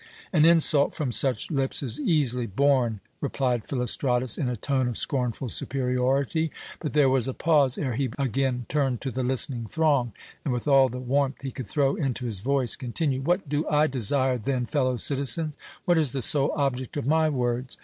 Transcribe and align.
"An 0.33 0.45
insult 0.45 0.95
from 0.95 1.11
such 1.11 1.51
lips 1.51 1.83
is 1.83 1.99
easily 2.01 2.47
borne," 2.47 3.01
replied 3.21 3.67
Philostratus 3.67 4.35
in 4.35 4.49
a 4.49 4.57
tone 4.57 4.87
of 4.87 4.97
scornful 4.97 5.47
superiority; 5.47 6.49
but 6.79 6.93
there 6.93 7.07
was 7.07 7.27
a 7.27 7.35
pause 7.35 7.77
ere 7.77 7.93
he 7.93 8.09
again 8.17 8.65
turned 8.67 8.99
to 9.01 9.11
the 9.11 9.21
listening 9.21 9.67
throng, 9.67 10.13
and 10.43 10.51
with 10.55 10.67
all 10.67 10.89
the 10.89 10.97
warmth 10.99 11.43
he 11.43 11.51
could 11.51 11.67
throw 11.67 11.95
into 11.95 12.25
his 12.25 12.39
voice 12.39 12.75
continued: 12.75 13.27
"What 13.27 13.47
do 13.47 13.69
I 13.69 13.85
desire, 13.85 14.39
then, 14.39 14.65
fellow 14.65 14.97
citizens? 14.97 15.55
What 15.85 15.99
is 15.99 16.13
the 16.13 16.23
sole 16.23 16.51
object 16.55 16.97
of 16.97 17.05
my 17.05 17.29
words? 17.29 17.77